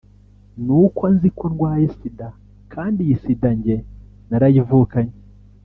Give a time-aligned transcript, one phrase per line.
[0.65, 2.27] ni uko nzi ko ndwaye Sida
[2.73, 3.75] kandi iyi Sida njye
[4.29, 5.15] narayivukanye